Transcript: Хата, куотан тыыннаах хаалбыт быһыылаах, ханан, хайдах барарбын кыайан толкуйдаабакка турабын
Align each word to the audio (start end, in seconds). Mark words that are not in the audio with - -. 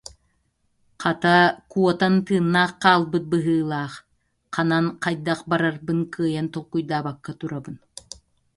Хата, 1.01 1.37
куотан 1.71 2.15
тыыннаах 2.25 2.71
хаалбыт 2.83 3.25
быһыылаах, 3.31 3.93
ханан, 4.55 4.85
хайдах 5.03 5.39
барарбын 5.49 5.99
кыайан 6.13 6.47
толкуйдаабакка 6.53 7.31
турабын 7.39 7.75